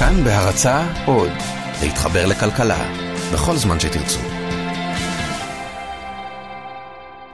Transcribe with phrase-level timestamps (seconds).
[0.00, 1.30] כאן בהרצה עוד,
[1.82, 2.92] להתחבר לכלכלה,
[3.32, 4.20] בכל זמן שתרצו.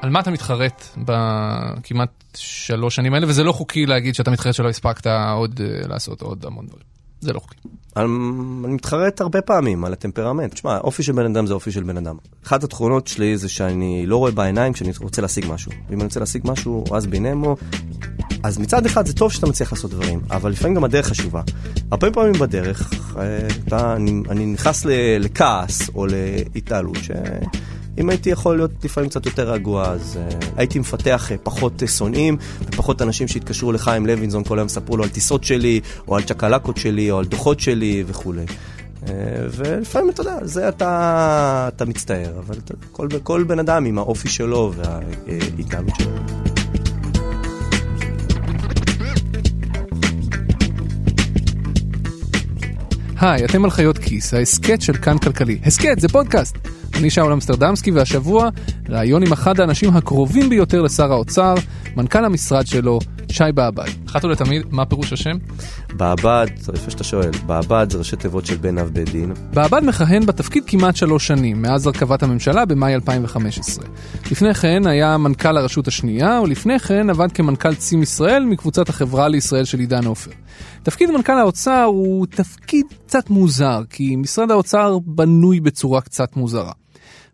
[0.03, 4.69] על מה אתה מתחרט בכמעט שלוש שנים האלה, וזה לא חוקי להגיד שאתה מתחרט שלא
[4.69, 5.07] הספקת
[5.37, 6.96] עוד uh, לעשות עוד המון דברים.
[7.27, 7.57] זה לא חוקי.
[7.97, 10.55] אני מתחרט הרבה פעמים על הטמפרמנט.
[10.55, 12.17] תשמע, אופי של בן אדם זה אופי של בן אדם.
[12.47, 15.73] אחת התכונות שלי זה שאני לא רואה בעיניים כשאני רוצה להשיג משהו.
[15.89, 17.57] ואם אני רוצה להשיג משהו, אז בינמו.
[18.43, 21.43] אז מצד אחד זה טוב שאתה מצליח לעשות דברים, אבל לפעמים גם הדרך חשובה.
[21.91, 24.87] הרבה פעמים בדרך, אה, אתה, אני, אני נכנס
[25.19, 26.99] לכעס או להתעלות,
[27.97, 31.87] שאם הייתי יכול להיות לפעמים קצת יותר רגוע, אז uh, הייתי מפתח uh, פחות uh,
[31.87, 36.23] שונאים, ופחות אנשים שהתקשרו לחיים לוינזון כל היום ספרו לו על טיסות שלי, או על
[36.23, 38.45] צ'קלקות שלי, או על דוחות שלי וכולי.
[38.45, 39.09] Uh,
[39.51, 44.29] ולפעמים, אתה יודע, זה אתה, אתה מצטער, אבל אתה, כל, כל בן אדם עם האופי
[44.29, 46.11] שלו וההתנהלות שלו.
[53.21, 55.59] היי, אתם על חיות כיס, ההסכת של כאן כלכלי.
[55.65, 56.57] הסכת, זה פודקאסט.
[56.97, 58.49] אני שאול אמסטרדמסקי, והשבוע,
[58.89, 61.55] ראיון עם אחד האנשים הקרובים ביותר לשר האוצר,
[61.97, 62.99] מנכ"ל המשרד שלו,
[63.33, 63.89] שי בעבד.
[64.07, 65.37] אחת ולתמיד, מה פירוש השם?
[65.97, 69.33] בעבד, זה יפה שאתה שואל, בעבד זה ראשי תיבות של בן אב בית דין.
[69.55, 73.85] בעבד מכהן בתפקיד כמעט שלוש שנים, מאז הרכבת הממשלה במאי 2015.
[74.31, 79.65] לפני כן היה מנכ"ל הרשות השנייה, ולפני כן עבד כמנכ"ל צים ישראל מקבוצת החברה לישראל
[79.65, 80.31] של עידן עופר.
[80.83, 86.73] תפקיד מנכ"ל האוצר הוא תפקיד קצת מוזר, כי משרד האוצר בנוי בצורה קצת מוזרה.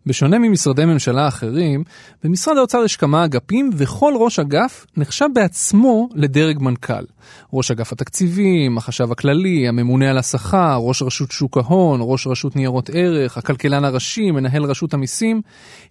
[0.05, 1.83] בשונה ממשרדי ממשלה אחרים,
[2.23, 7.05] במשרד האוצר יש כמה אגפים וכל ראש אגף נחשב בעצמו לדרג מנכ"ל.
[7.53, 12.89] ראש אגף התקציבים, החשב הכללי, הממונה על השכר, ראש רשות שוק ההון, ראש רשות ניירות
[12.93, 15.41] ערך, הכלכלן הראשי, מנהל רשות המיסים,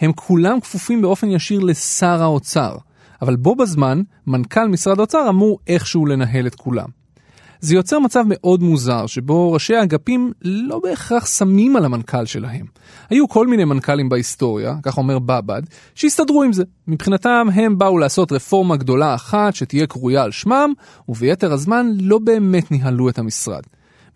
[0.01, 2.77] הם כולם כפופים באופן ישיר לשר האוצר.
[3.23, 7.02] אבל בו בזמן, מנכ"ל משרד האוצר אמור איכשהו לנהל את כולם.
[7.63, 12.67] זה יוצר מצב מאוד מוזר, שבו ראשי האגפים לא בהכרח שמים על המנכ"ל שלהם.
[13.11, 15.63] היו כל מיני מנכ"לים בהיסטוריה, כך אומר בבד,
[15.95, 16.65] שהסתדרו עם זה.
[16.87, 20.73] מבחינתם הם באו לעשות רפורמה גדולה אחת שתהיה קרויה על שמם,
[21.09, 23.63] וביתר הזמן לא באמת ניהלו את המשרד.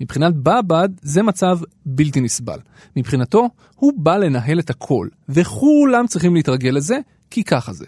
[0.00, 2.58] מבחינת בבד זה מצב בלתי נסבל.
[2.96, 6.98] מבחינתו, הוא בא לנהל את הכל, וכולם צריכים להתרגל לזה,
[7.30, 7.86] כי ככה זה.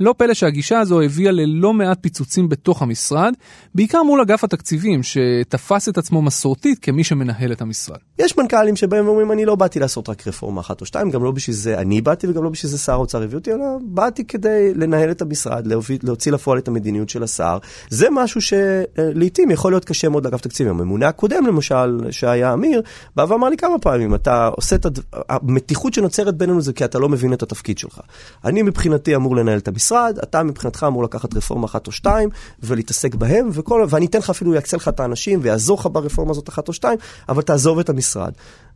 [0.00, 3.34] לא פלא שהגישה הזו הביאה ללא מעט פיצוצים בתוך המשרד,
[3.74, 7.96] בעיקר מול אגף התקציבים, שתפס את עצמו מסורתית כמי שמנהל את המשרד.
[8.18, 11.30] יש מנכ"לים שבהם אומרים, אני לא באתי לעשות רק רפורמה אחת או שתיים, גם לא
[11.30, 14.74] בשביל זה אני באתי וגם לא בשביל זה שר האוצר הביא אותי, אלא באתי כדי
[14.74, 15.66] לנהל את המשרד,
[16.02, 17.58] להוציא, לפועל את המדיניות של השר.
[17.90, 20.80] זה משהו שלעיתים יכול להיות קשה מאוד לאגף תקציבים.
[20.80, 22.82] הממונה הקודם, למשל, שהיה אמיר,
[23.16, 24.86] בא ואמר לי כמה פעמים, אתה עושה את
[25.28, 28.00] המתיחות שנוצרת בינינו זה כי אתה לא מבין את התפקיד שלך.
[28.44, 29.83] אני מבחינתי אמור לנהל את המשרד.
[29.84, 32.28] המשרד, אתה מבחינתך אמור לקחת רפורמה אחת או שתיים
[32.62, 36.48] ולהתעסק בהם, וכל, ואני אתן לך אפילו, יקצה לך את האנשים ויעזור לך ברפורמה הזאת
[36.48, 38.32] אחת או שתיים, אבל תעזוב את המשרד.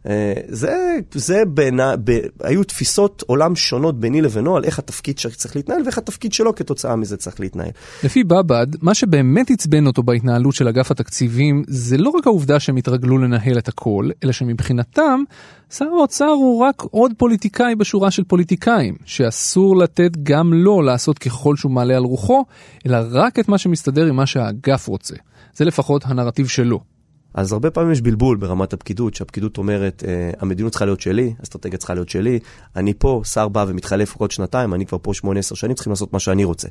[0.07, 5.57] אה, זה, זה בעיני, ב, היו תפיסות עולם שונות ביני לבינו על איך התפקיד שצריך
[5.57, 7.71] להתנהל ואיך התפקיד שלו כתוצאה מזה צריך להתנהל.
[8.05, 12.77] לפי בבד, מה שבאמת עצבן אותו בהתנהלות של אגף התקציבים זה לא רק העובדה שהם
[12.77, 15.23] התרגלו לנהל את הכל, אלא שמבחינתם
[15.71, 21.57] שר האוצר הוא רק עוד פוליטיקאי בשורה של פוליטיקאים, שאסור לתת גם לו לעשות ככל
[21.57, 22.45] שהוא מעלה על רוחו,
[22.87, 25.15] אלא רק את מה שמסתדר עם מה שהאגף רוצה.
[25.55, 26.98] זה לפחות הנרטיב שלו.
[27.35, 31.79] אז הרבה פעמים יש בלבול ברמת הפקידות, שהפקידות אומרת, אה, המדיניות צריכה להיות שלי, האסטרטגיה
[31.79, 32.39] צריכה להיות שלי,
[32.77, 36.13] אני פה, שר בא ומתחלף עוד שנתיים, אני כבר פה שמונה עשר שנים, צריכים לעשות
[36.13, 36.69] מה שאני רוצה.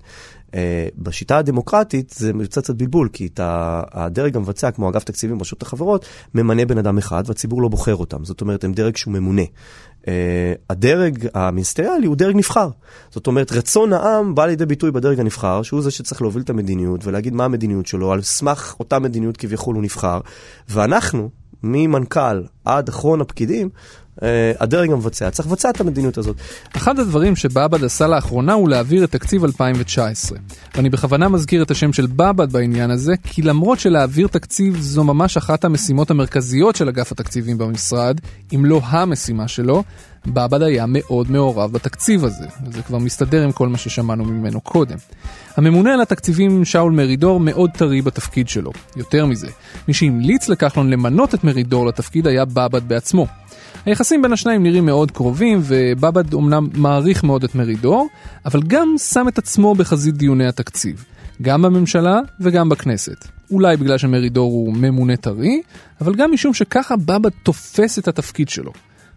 [0.55, 5.61] אה, בשיטה הדמוקרטית זה יוצא קצת בלבול, כי את הדרג המבצע, כמו אגף תקציבים ברשות
[5.61, 8.25] החברות, ממנה בן אדם אחד, והציבור לא בוחר אותם.
[8.25, 9.43] זאת אומרת, הם דרג שהוא ממונה.
[10.07, 10.09] Uh,
[10.69, 12.69] הדרג המיניסטריאלי הוא דרג נבחר.
[13.09, 17.05] זאת אומרת, רצון העם בא לידי ביטוי בדרג הנבחר, שהוא זה שצריך להוביל את המדיניות
[17.05, 20.19] ולהגיד מה המדיניות שלו, על סמך אותה מדיניות כביכול הוא נבחר.
[20.69, 21.29] ואנחנו,
[21.63, 23.69] ממנכ"ל עד אחרון הפקידים,
[24.17, 24.21] uh,
[24.59, 26.35] הדרג המבצע צריך לבצע את המדיניות הזאת.
[26.75, 30.37] אחד הדברים שבאב"ד עשה לאחרונה הוא להעביר את תקציב 2019.
[30.75, 35.37] ואני בכוונה מזכיר את השם של באב"ד בעניין הזה, כי למרות שלהעביר תקציב זו ממש
[35.37, 38.21] אחת המשימות המרכזיות של אגף התקציבים במשרד,
[38.55, 39.83] אם לא המשימה שלו,
[40.25, 44.97] באב"ד היה מאוד מעורב בתקציב הזה, וזה כבר מסתדר עם כל מה ששמענו ממנו קודם.
[45.57, 48.71] הממונה על התקציבים שאול מרידור מאוד טרי בתפקיד שלו.
[48.95, 49.47] יותר מזה,
[49.87, 53.27] מי שהמליץ לכחלון למנות את מרידור לתפקיד היה באב"ד בעצמו.
[53.85, 58.07] היחסים בין השניים נראים מאוד קרובים, ובאב"ד אומנם מעריך מאוד את מרידור,
[58.45, 61.05] אבל גם שם את עצמו בחזית דיוני התקציב.
[61.41, 63.27] גם בממשלה וגם בכנסת.
[63.51, 65.61] אולי בגלל שמרידור הוא ממונה טרי,
[66.01, 68.71] אבל גם משום שככה באב"ד תופס את התפקיד שלו.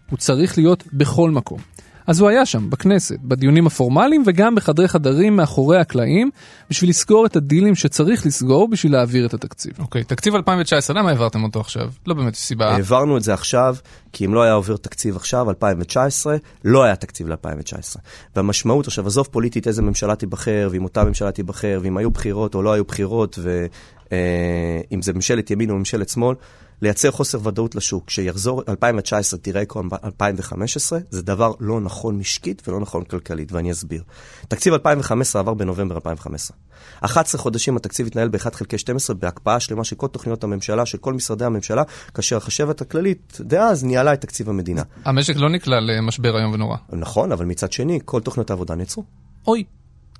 [0.09, 1.59] הוא צריך להיות בכל מקום.
[2.07, 6.29] אז הוא היה שם, בכנסת, בדיונים הפורמליים וגם בחדרי חדרים מאחורי הקלעים,
[6.69, 9.73] בשביל לסגור את הדילים שצריך לסגור בשביל להעביר את התקציב.
[9.79, 11.89] אוקיי, תקציב 2019, למה העברתם אותו עכשיו?
[12.07, 12.71] לא באמת יש סיבה.
[12.71, 13.75] העברנו את זה עכשיו,
[14.13, 17.99] כי אם לא היה עובר תקציב עכשיו, 2019, לא היה תקציב ל-2019.
[18.35, 22.61] והמשמעות, עכשיו, עזוב פוליטית איזה ממשלה תיבחר, ואם אותה ממשלה תיבחר, ואם היו בחירות או
[22.61, 26.35] לא היו בחירות, ואם זה ממשלת ימין או ממשלת שמאל,
[26.81, 32.79] לייצר חוסר ודאות לשוק, שיחזור 2019 תראה כמו 2015, זה דבר לא נכון משקית ולא
[32.79, 34.03] נכון כלכלית, ואני אסביר.
[34.47, 36.57] תקציב 2015 עבר בנובמבר 2015.
[37.01, 41.13] 11 חודשים התקציב התנהל ב-1 חלקי 12 בהקפאה שלמה של כל תוכניות הממשלה, של כל
[41.13, 41.83] משרדי הממשלה,
[42.13, 44.81] כאשר החשבת הכללית דאז ניהלה את תקציב המדינה.
[45.05, 46.77] המשק לא נקלע למשבר איום ונורא.
[46.93, 49.03] נכון, אבל מצד שני, כל תוכניות העבודה נעצרו.
[49.47, 49.63] אוי.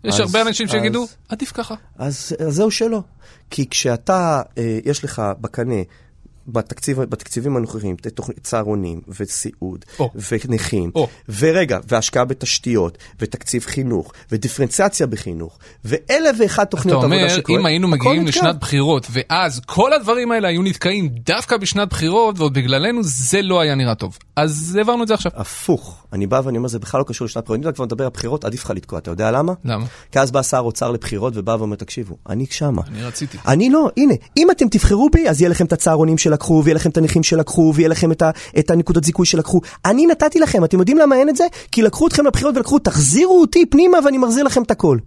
[0.03, 1.75] יש אז- הרבה אנשים שיגידו, אז- עדיף ככה.
[1.97, 3.01] אז, אז זהו שלא.
[3.49, 5.75] כי כשאתה, אה, יש לך בקנה,
[6.47, 7.95] בתקציב, בתקציבים הנוכחיים,
[8.43, 10.09] צהרונים, וסיעוד, או.
[10.31, 11.07] ונכים, או.
[11.39, 17.65] ורגע, והשקעה בתשתיות, ותקציב חינוך, ודיפרנציאציה בחינוך, ואלף ואחת אתה תוכניות עבודה אומר, שקורה, אם
[17.65, 18.39] היינו מגיעים נתקע.
[18.39, 23.59] לשנת בחירות, ואז כל הדברים האלה היו נתקעים דווקא בשנת בחירות, ועוד בגללנו, זה לא
[23.59, 24.17] היה נראה טוב.
[24.35, 25.31] אז העברנו את זה עכשיו.
[25.35, 27.57] הפוך, אני בא ואני אומר, זה בכלל לא קשור לשנת בחירות.
[27.57, 28.99] אם אתה כבר מדבר על בחירות, עדיף לך לתקוע.
[28.99, 29.53] אתה יודע למה?
[29.65, 29.85] למה?
[30.11, 32.81] כי אז בא שר אוצר לבחירות ובא ואומר, תקשיבו, אני שמה.
[32.87, 33.37] אני רציתי.
[33.47, 36.89] אני לא, הנה, אם אתם תבחרו בי, אז יהיה לכם את הצהרונים שלקחו, ויהיה לכם
[36.89, 38.29] את הנכים שלקחו, ויהיה לכם את, ה,
[38.59, 39.61] את הנקודות זיכוי שלקחו.
[39.85, 41.47] אני נתתי לכם, אתם יודעים למה אין את זה?
[41.71, 44.97] כי לקחו אתכם לבחירות ולקחו, תחזירו אותי פנימה ואני מחזיר לכם את הכל.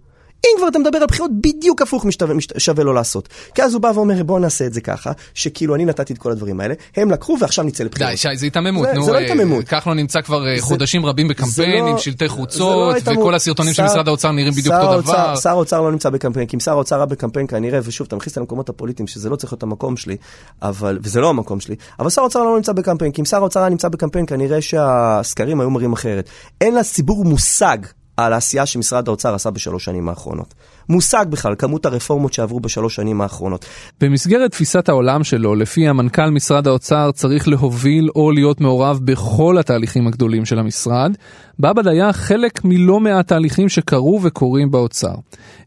[0.45, 3.29] אם כבר אתה מדבר על בחירות, בדיוק הפוך משתווה, משת, שווה לו לעשות.
[3.55, 6.31] כי אז הוא בא ואומר, בואו נעשה את זה ככה, שכאילו אני נתתי את כל
[6.31, 8.11] הדברים האלה, הם לקחו ועכשיו נצא לבחירות.
[8.11, 8.87] די, שי, זה היתממות.
[8.87, 9.65] זה- נו, זה לא אה, היתממות.
[9.67, 13.11] כחלון נמצא כבר אה, זה- חודשים רבים בקמפיין לא- עם שלטי חוצות, לא.
[13.21, 15.35] וכל הסרטונים של שר- משרד האוצר נראים בדיוק אותו דבר.
[15.35, 18.31] שר האוצר לא נמצא בקמפיין, כי אם שר האוצר היה בקמפיין כנראה, ושוב, אתה מכניס
[18.31, 20.17] אותי למקומות הפוליטיים, שזה לא צריך להיות המקום שלי,
[20.61, 23.59] אבל, וזה לא המקום שלי, אבל שר האוצר לא נמצא בקמפיין, כי אם שר האוצר
[23.59, 26.29] היה נמצא בקמפיין, כנראה שהסקרים היו מראים אחרת.
[26.61, 27.77] אין לציבור מושג
[28.17, 30.53] על העשייה שמשרד האוצר עשה בשלוש שנים האחרונות.
[30.89, 33.65] מושג בכלל, כמות הרפורמות שעברו בשלוש שנים האחרונות.
[34.01, 40.07] במסגרת תפיסת העולם שלו, לפיה מנכ"ל משרד האוצר צריך להוביל או להיות מעורב בכל התהליכים
[40.07, 41.11] הגדולים של המשרד,
[41.59, 45.15] באב"ד היה חלק מלא מעט תהליכים שקרו וקורים באוצר.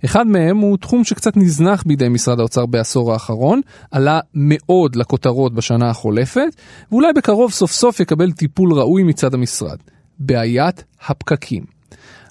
[0.05, 3.61] אחד מהם הוא תחום שקצת נזנח בידי משרד האוצר בעשור האחרון,
[3.91, 6.49] עלה מאוד לכותרות בשנה החולפת,
[6.93, 9.77] ואולי בקרוב סוף סוף יקבל טיפול ראוי מצד המשרד.
[10.19, 11.78] בעיית הפקקים.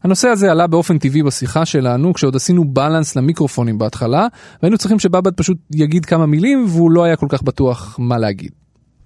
[0.03, 4.27] הנושא הזה עלה באופן טבעי בשיחה שלנו, כשעוד עשינו בלנס למיקרופונים בהתחלה,
[4.61, 8.51] והיינו צריכים שבאב"ד פשוט יגיד כמה מילים, והוא לא היה כל כך בטוח מה להגיד.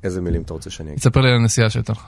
[0.03, 0.99] איזה מילים אתה רוצה שאני אגיד?
[0.99, 2.05] תספר לי על הנסיעה שהייתה לך.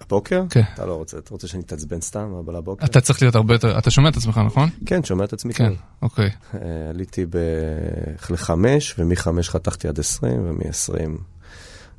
[0.00, 0.44] הבוקר?
[0.50, 0.62] כן.
[0.74, 2.84] אתה לא רוצה, אתה רוצה שאני אתעצבן סתם, אבל הבוקר?
[2.86, 4.68] אתה צריך להיות הרבה יותר, אתה שומע את עצמך, נכון?
[4.86, 5.76] כן, שומע את עצמי כן, טוב.
[6.02, 6.30] אוקיי.
[6.54, 6.60] אה,
[6.90, 11.18] עליתי ב- לחמש, ומחמש חתכתי עד עשרים, ומ-עשרים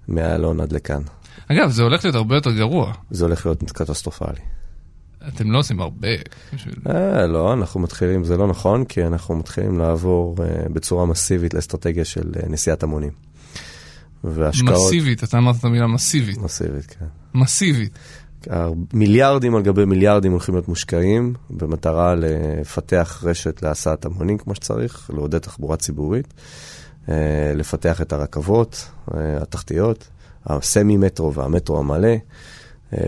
[0.08, 1.02] מאלון עד לכאן.
[1.48, 2.94] אגב, זה הולך להיות הרבה יותר גרוע.
[3.10, 4.40] זה הולך להיות קטסטרופלי.
[5.28, 6.08] אתם לא עושים הרבה.
[6.90, 12.06] אה, לא, אנחנו מתחילים, זה לא נכון, כי אנחנו מתחילים לעבור אה, בצורה מסיבית לאסטרטגיה
[12.06, 13.12] של אה, נסיעת המונים.
[14.24, 14.88] והשקעות...
[14.88, 16.38] מסיבית, אתה אמרת את המילה מסיבית.
[16.38, 17.06] מסיבית, כן.
[17.34, 18.00] מסיבית.
[18.94, 25.38] מיליארדים על גבי מיליארדים הולכים להיות מושקעים במטרה לפתח רשת להסעת המונים כמו שצריך, לעודד
[25.38, 26.34] תחבורה ציבורית,
[27.10, 30.08] אה, לפתח את הרכבות אה, התחתיות,
[30.46, 32.14] הסמי-מטרו והמטרו המלא,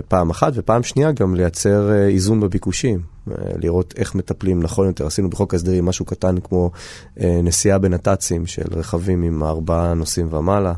[0.08, 3.00] פעם אחת, ופעם שנייה גם לייצר אה, איזון בביקושים,
[3.32, 5.08] אה, לראות איך מטפלים נכון יותר.
[5.08, 6.72] עשינו בחוק ההסדרים משהו קטן כמו
[7.20, 10.74] אה, נסיעה בנת"צים של רכבים עם ארבעה נוסעים ומעלה.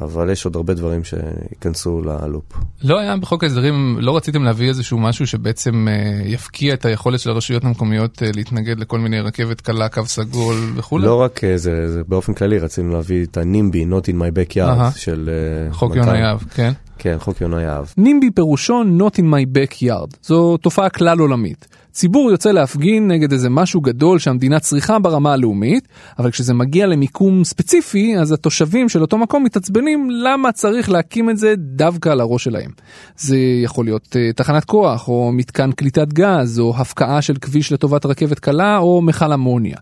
[0.00, 2.44] אבל יש עוד הרבה דברים שייכנסו ללופ.
[2.82, 7.30] לא היה בחוק ההסדרים, לא רציתם להביא איזשהו משהו שבעצם אה, יפקיע את היכולת של
[7.30, 11.04] הרשויות המקומיות אה, להתנגד לכל מיני רכבת קלה, קו סגול וכולי?
[11.06, 14.60] לא רק אה, זה, זה באופן כללי, רצינו להביא את הנימבי, Not in my backyard,
[14.60, 14.90] אהה.
[14.96, 15.30] של...
[15.68, 16.72] אה, חוק מנכ"ל- יונה יהב, כן.
[17.02, 17.84] כן, חוק יונה יהב.
[17.96, 20.16] נימבי פירושו Not in my backyard.
[20.22, 21.66] זו תופעה כלל עולמית.
[21.92, 27.44] ציבור יוצא להפגין נגד איזה משהו גדול שהמדינה צריכה ברמה הלאומית, אבל כשזה מגיע למיקום
[27.44, 32.44] ספציפי, אז התושבים של אותו מקום מתעצבנים למה צריך להקים את זה דווקא על הראש
[32.44, 32.70] שלהם.
[33.16, 38.06] זה יכול להיות uh, תחנת כוח, או מתקן קליטת גז, או הפקעה של כביש לטובת
[38.06, 39.76] רכבת קלה, או מכל אמוניה.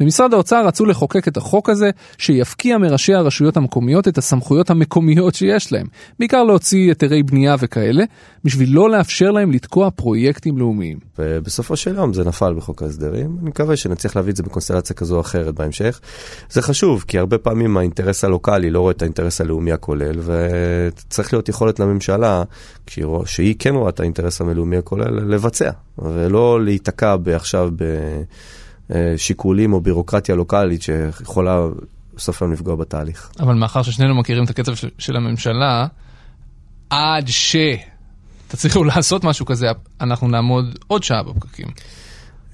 [0.00, 5.72] במשרד האוצר רצו לחוקק את החוק הזה, שיפקיע מראשי הרשויות המקומיות את הסמכויות המקומיות שיש
[5.72, 5.86] להם,
[6.18, 8.04] בעיקר להוציא היתרי בנייה וכאלה,
[8.44, 10.98] בשביל לא לאפשר להם לתקוע פרויקטים לאומיים.
[11.18, 13.36] ובסופו של יום זה נפל בחוק ההסדרים.
[13.40, 16.00] אני מקווה שנצליח להביא את זה בקונסטלציה כזו או אחרת בהמשך.
[16.50, 21.48] זה חשוב, כי הרבה פעמים האינטרס הלוקאלי לא רואה את האינטרס הלאומי הכולל, וצריך להיות
[21.48, 22.42] יכולת לממשלה,
[22.86, 27.70] כשהיא שהיא כן רואה את האינטרס הלאומי הכולל, לבצע, ולא להיתקע עכשיו
[28.90, 31.66] בשיקולים או בירוקרטיה לוקאלית שיכולה
[32.16, 33.30] בסוף היום לפגוע בתהליך.
[33.40, 35.86] אבל מאחר ששנינו מכירים את הקצב של- של הממשלה,
[36.90, 37.56] עד ש...
[38.48, 39.66] תצליחו לעשות משהו כזה,
[40.00, 41.66] אנחנו נעמוד עוד שעה בפקקים.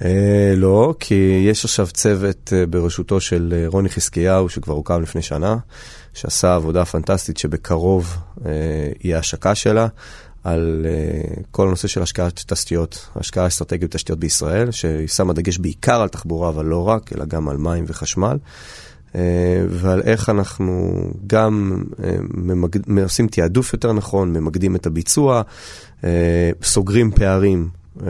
[0.04, 5.22] אה, לא, כי יש עכשיו צוות אה, בראשותו של אה, רוני חזקיהו, שכבר הוקם לפני
[5.22, 5.56] שנה,
[6.14, 8.16] שעשה עבודה פנטסטית שבקרוב
[9.04, 9.86] יהיה השקה שלה.
[10.44, 10.86] על
[11.50, 16.48] כל הנושא של השקעת תשתיות, השקעה אסטרטגית בתשתיות בישראל, שהיא שמה דגש בעיקר על תחבורה,
[16.48, 18.36] אבל לא רק, אלא גם על מים וחשמל,
[19.68, 20.92] ועל איך אנחנו
[21.26, 22.02] גם uh,
[22.34, 23.00] ממגד...
[23.02, 25.42] עושים תעדוף יותר נכון, ממקדים את הביצוע,
[26.00, 26.04] uh,
[26.62, 27.68] סוגרים פערים
[28.00, 28.06] אה,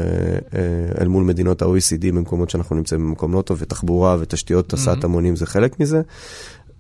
[0.54, 5.37] אה, אל מול מדינות ה-OECD במקומות שאנחנו נמצאים במקום לא טוב, ותחבורה ותשתיות הסעת המונים
[5.37, 6.02] זה חלק מזה.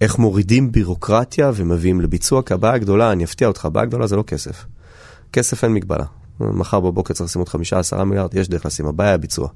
[0.00, 4.22] איך מורידים בירוקרטיה ומביאים לביצוע, כי הבעיה הגדולה, אני אפתיע אותך, הבעיה הגדולה זה לא
[4.22, 4.64] כסף.
[5.32, 6.04] כסף אין מגבלה.
[6.40, 9.48] מחר בבוקר צריך לשים עוד חמישה, עשרה מיליארד, יש דרך לשים, הבעיה הביצוע.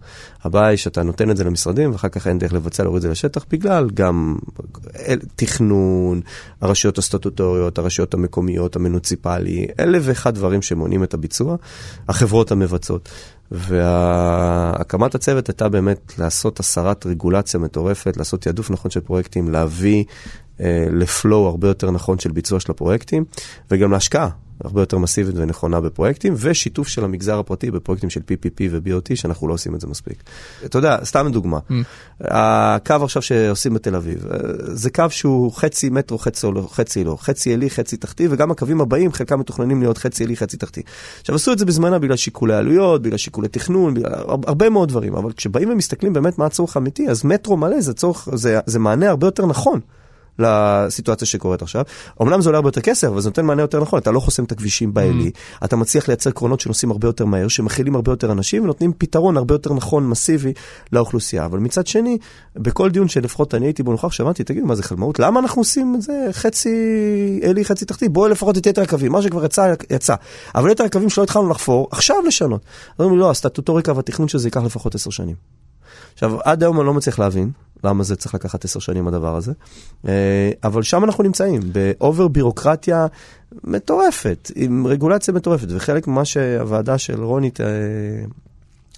[0.45, 3.11] הבעיה היא שאתה נותן את זה למשרדים, ואחר כך אין דרך לבצע, להוריד את זה
[3.11, 4.37] לשטח, בגלל גם
[5.37, 6.21] תכנון,
[6.61, 11.57] הרשויות הסטטוטוריות, הרשויות המקומיות, המונוציפלי, אלף ואחד דברים שמונעים את הביצוע,
[12.09, 13.09] החברות המבצעות.
[13.51, 20.05] והקמת הצוות הייתה באמת לעשות הסרת רגולציה מטורפת, לעשות תעדוף נכון של פרויקטים, להביא
[20.61, 23.25] אה, לפלואו הרבה יותר נכון של ביצוע של הפרויקטים,
[23.71, 24.29] וגם להשקעה.
[24.65, 29.55] הרבה יותר מסיבית ונכונה בפרויקטים, ושיתוף של המגזר הפרטי בפרויקטים של PPP ו-BOT, שאנחנו לא
[29.55, 30.23] עושים את זה מספיק.
[30.65, 31.75] אתה יודע, סתם דוגמה, mm.
[32.21, 37.17] הקו עכשיו שעושים בתל אביב, אה, זה קו שהוא חצי מטרו, חצי לא, חצי לא,
[37.21, 40.83] חצי עלי, חצי תחתי, וגם הקווים הבאים, חלקם מתוכננים להיות חצי עלי, חצי תחתי.
[41.21, 44.13] עכשיו, עשו את זה בזמנה בגלל שיקולי עלויות, בגלל שיקולי תכנון, בגלל
[44.47, 48.29] הרבה מאוד דברים, אבל כשבאים ומסתכלים באמת מה הצורך האמיתי, אז מטרו מלא זה צורך,
[48.33, 49.81] זה, זה מענה הרבה יותר נכון.
[50.39, 51.83] לסיטואציה שקורית עכשיו.
[52.23, 53.99] אמנם זה עולה הרבה יותר כסף, אבל זה נותן מענה יותר נכון.
[53.99, 55.65] אתה לא חוסם את הכבישים בעלי, mm.
[55.65, 59.55] אתה מצליח לייצר קרונות שנוסעים הרבה יותר מהר, שמכילים הרבה יותר אנשים ונותנים פתרון הרבה
[59.55, 60.53] יותר נכון, מסיבי,
[60.93, 61.45] לאוכלוסייה.
[61.45, 62.19] אבל מצד שני,
[62.57, 65.19] בכל דיון שלפחות אני הייתי בו נוכח, שמעתי, תגידו, מה זה חלמאות?
[65.19, 66.71] למה אנחנו עושים את זה חצי
[67.49, 68.09] עלי, חצי תחתי?
[68.09, 69.13] בואו לפחות את יתר הקווים.
[69.13, 70.15] מה שכבר יצא, יצא.
[70.55, 72.61] אבל יתר הקווים שלא התחלנו לחפור, עכשיו לשנות.
[72.99, 75.37] אז אומרים, לא, הסטטוטוריקה והתכנון של זה ייקח לפחות עשר שנים.
[76.15, 77.51] עכשיו, עד היום אני לא מצליח להבין
[77.85, 79.53] למה זה צריך לקחת עשר שנים הדבר הזה,
[80.09, 83.07] אה, אבל שם אנחנו נמצאים, באובר בירוקרטיה
[83.65, 87.67] מטורפת, עם רגולציה מטורפת, וחלק ממה שהוועדה של רוני, אה,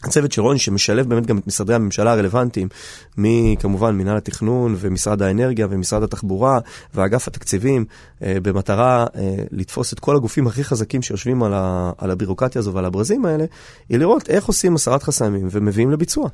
[0.05, 2.69] הצוות של רוני, שמשלב באמת גם את משרדי הממשלה הרלוונטיים,
[3.17, 6.59] מכמובן מנהל התכנון ומשרד האנרגיה ומשרד התחבורה
[6.95, 7.85] ואגף התקציבים,
[8.23, 9.07] אה, במטרה
[9.51, 11.53] לתפוס את כל הגופים הכי חזקים שיושבים על,
[11.99, 13.45] על הבירוקרטיה הזו ועל הברזים האלה,
[13.89, 16.29] היא לראות איך עושים הסרת חסמים ומביאים לביצוע.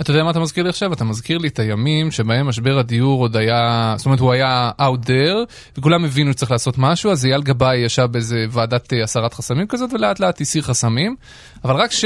[0.00, 0.92] אתה יודע מה אתה מזכיר לי עכשיו?
[0.92, 5.06] אתה מזכיר לי את הימים שבהם משבר הדיור עוד היה, זאת אומרת הוא היה out
[5.06, 9.66] there, וכולם הבינו שצריך לעשות משהו, אז אייל גבאי ישב באיזה ועדת אה, הסרת חסמים
[9.66, 11.16] כזאת, ולאט לאט הסיר חסמים,
[11.64, 12.04] אבל רק ש...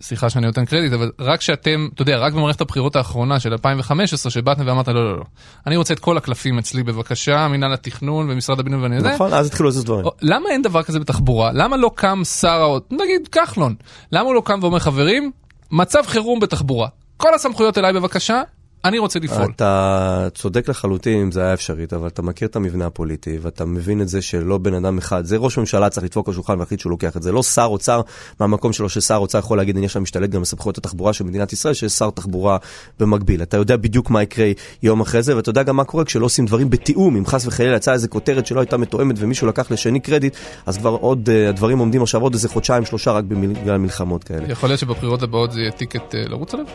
[0.00, 4.30] סליחה שאני נותן קרדיט, אבל רק שאתם, אתה יודע, רק במערכת הבחירות האחרונה של 2015,
[4.30, 5.24] שבאתם ואמרת, לא, לא, לא,
[5.66, 9.14] אני רוצה את כל הקלפים אצלי בבקשה, מנהל התכנון ומשרד הבינוי ואני יודע.
[9.14, 10.06] נכון, אז התחילו לזוז דברים.
[10.22, 11.50] למה אין דבר כזה בתחבורה?
[11.52, 13.74] למה לא קם שר האוט, נגיד כחלון,
[14.12, 15.30] למה הוא לא קם ואומר, חברים,
[15.70, 16.88] מצב חירום בתחבורה.
[17.16, 18.42] כל הסמכויות אליי בבקשה,
[18.84, 19.52] אני רוצה לפעול.
[19.56, 24.00] אתה צודק לחלוטין אם זה היה אפשרית, אבל אתה מכיר את המבנה הפוליטי, ואתה מבין
[24.00, 26.90] את זה שלא בן אדם אחד, זה ראש ממשלה צריך לדפוק על השולחן ולהחליט שהוא
[26.90, 27.32] לוקח את זה.
[27.32, 28.00] לא שר אוצר
[28.40, 31.74] מהמקום שלו, ששר אוצר יכול להגיד, אני עכשיו משתלט גם בסמכויות התחבורה של מדינת ישראל,
[31.74, 32.56] שיש שר תחבורה
[33.00, 33.42] במקביל.
[33.42, 34.46] אתה יודע בדיוק מה יקרה
[34.82, 37.76] יום אחרי זה, ואתה יודע גם מה קורה כשלא עושים דברים בתיאום, אם חס וחלילה
[37.76, 41.78] יצאה איזה כותרת שלא הייתה מתואמת ומישהו לקח לשני קרדיט, אז כבר עוד, uh, הדברים
[41.78, 44.44] עומדים עכשיו עוד איזה חודשיים, שלושה רק בגלל מלחמות כאלה.
[44.48, 46.66] יכול להיות שבבחירות הבאות זה יהיה טיקט לרוץ עליו?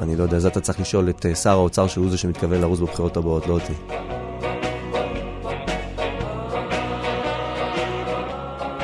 [0.00, 2.80] אני לא יודע, זה אתה צריך לשאול את אה, שר האוצר שהוא זה שמתכוון לרוץ
[2.80, 3.72] בבחירות הבאות, לא אותי.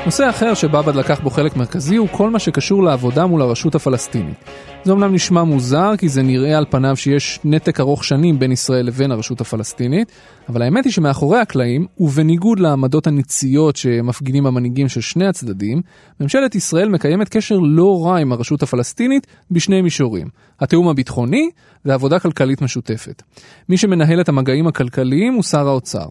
[0.05, 4.37] נושא אחר שבאבד לקח בו חלק מרכזי הוא כל מה שקשור לעבודה מול הרשות הפלסטינית.
[4.83, 8.85] זה אומנם נשמע מוזר כי זה נראה על פניו שיש נתק ארוך שנים בין ישראל
[8.85, 10.11] לבין הרשות הפלסטינית,
[10.49, 15.81] אבל האמת היא שמאחורי הקלעים, ובניגוד לעמדות הניציות שמפגינים המנהיגים של שני הצדדים,
[16.19, 20.27] ממשלת ישראל מקיימת קשר לא רע עם הרשות הפלסטינית בשני מישורים,
[20.59, 21.49] התיאום הביטחוני
[21.85, 23.23] ועבודה כלכלית משותפת.
[23.69, 26.05] מי שמנהל את המגעים הכלכליים הוא שר האוצר.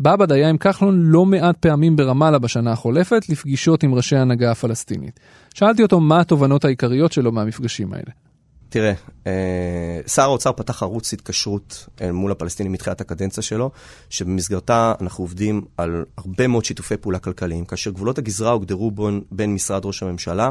[0.00, 5.20] באב"ד היה עם כחלון לא מעט פעמים ברמאללה בשנה החולפת לפגישות עם ראשי ההנהגה הפלסטינית.
[5.54, 8.10] שאלתי אותו מה התובנות העיקריות שלו מהמפגשים האלה.
[8.70, 8.92] תראה,
[9.26, 13.70] אה, שר האוצר פתח ערוץ התקשרות מול הפלסטינים מתחילת הקדנציה שלו,
[14.10, 18.92] שבמסגרתה אנחנו עובדים על הרבה מאוד שיתופי פעולה כלכליים, כאשר גבולות הגזרה הוגדרו
[19.30, 20.50] בין משרד ראש הממשלה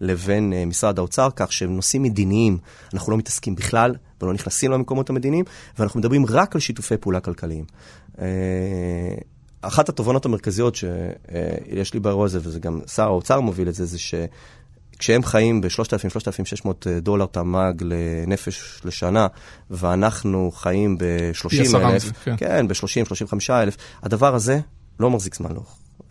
[0.00, 2.58] לבין אה, משרד האוצר, כך שנושאים מדיניים
[2.94, 5.44] אנחנו לא מתעסקים בכלל ולא נכנסים למקומות המדיניים,
[5.78, 7.64] ואנחנו מדברים רק על שיתופי פעולה כלכליים.
[9.66, 13.98] אחת התובנות המרכזיות שיש לי באירוע הזה, וזה גם שר האוצר מוביל את זה, זה
[13.98, 14.14] ש...
[14.98, 16.68] כשהם חיים ב-3,000-3,600
[17.02, 19.26] דולר תמ"ג לנפש לשנה,
[19.70, 24.60] ואנחנו חיים ב-30 אלף, כן, כן ב-30-35 אלף, הדבר הזה
[25.00, 25.62] לא מחזיק זמן, לא,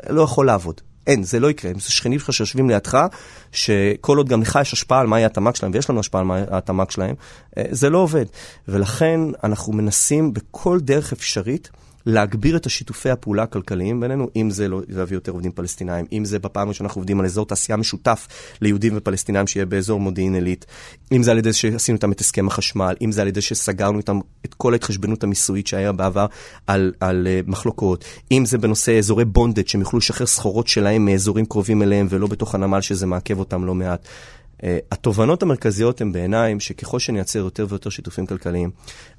[0.09, 0.81] לא יכול לעבוד.
[1.07, 1.71] אין, זה לא יקרה.
[1.79, 2.97] זה שכנים שלך שיושבים לידך,
[3.51, 6.43] שכל עוד גם לך יש השפעה על מהי התמ"ג שלהם, ויש לנו השפעה על מהי
[6.51, 7.15] התמ"ג שלהם,
[7.57, 8.25] אה, זה לא עובד.
[8.67, 11.69] ולכן אנחנו מנסים בכל דרך אפשרית,
[12.05, 16.39] להגביר את השיתופי הפעולה הכלכליים בינינו, אם זה לא להביא יותר עובדים פלסטינאים, אם זה
[16.39, 18.27] בפעם ראשונה אנחנו עובדים על אזור תעשייה משותף
[18.62, 20.65] ליהודים ופלסטינאים שיהיה באזור מודיעין עילית,
[21.12, 24.19] אם זה על ידי שעשינו איתם את הסכם החשמל, אם זה על ידי שסגרנו איתם
[24.45, 26.25] את כל ההתחשבנות המיסויית שהיה בעבר
[26.67, 31.45] על, על uh, מחלוקות, אם זה בנושא אזורי בונדד, שהם יוכלו לשחרר סחורות שלהם מאזורים
[31.45, 34.07] קרובים אליהם ולא בתוך הנמל שזה מעכב אותם לא מעט.
[34.57, 38.71] Uh, התובנות המרכזיות הן בעיניי שככל שנייצר יותר ויותר שיתופים כלכליים,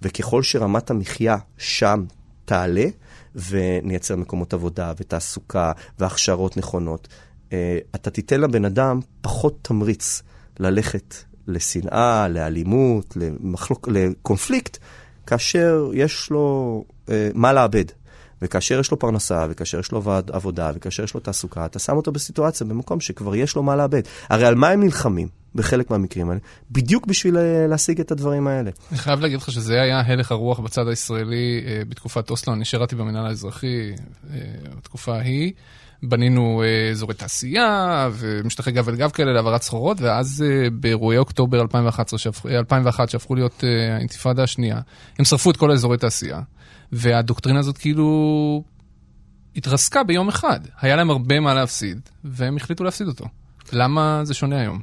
[0.03, 2.05] וככל שרמת המחיה שם
[2.47, 2.87] תעלה
[3.35, 7.09] ונייצר מקומות עבודה ותעסוקה והכשרות נכונות.
[7.53, 10.23] אה, אתה תיתן לבן אדם פחות תמריץ
[10.61, 11.15] ללכת
[11.47, 14.79] לשנאה, לאלימות, למחלוק, לקונפליקט,
[15.27, 17.85] כאשר יש לו אה, מה לאבד.
[18.43, 20.03] וכאשר יש לו פרנסה, וכאשר יש לו
[20.33, 24.03] עבודה, וכאשר יש לו תעסוקה, אתה שם אותו בסיטואציה, במקום שכבר יש לו מה לאבד.
[24.29, 26.41] הרי על מה הם נלחמים בחלק מהמקרים האלה?
[26.71, 28.71] בדיוק בשביל אה, להשיג את הדברים האלה.
[28.91, 32.53] אני חייב להגיד לך שזה היה הלך הרוח בצד הישראלי אה, בתקופת אוסלו.
[32.53, 33.93] אני שירתי במנהל האזרחי
[34.31, 34.39] אה,
[34.79, 35.53] בתקופה ההיא.
[36.03, 43.09] בנינו אזורי תעשייה ומשטחי גב אל גב כאלה להעברת סחורות, ואז באירועי אוקטובר 2011, 2001,
[43.09, 43.65] שהפכו להיות
[43.97, 44.81] האינתיפאדה השנייה,
[45.19, 46.41] הם שרפו את כל האזורי תעשייה.
[46.97, 48.63] והדוקטרינה הזאת כאילו
[49.57, 50.61] התרסקה ביום אחד.
[50.81, 53.25] היה להם הרבה מה להפסיד, והם החליטו להפסיד אותו.
[53.73, 54.83] למה זה שונה היום?